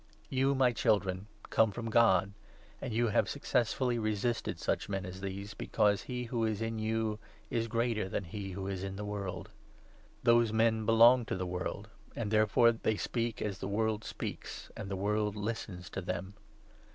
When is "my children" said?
0.55-1.27